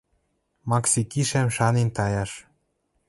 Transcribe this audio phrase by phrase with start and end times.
[0.69, 2.31] Макси кишӓм шанен таяш: